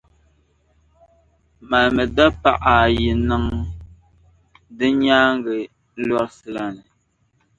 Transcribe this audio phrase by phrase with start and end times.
[1.69, 3.45] mali dapaɣa ayi niŋ
[4.77, 5.53] di nyaaŋa
[6.07, 6.83] lɔrisi la ni.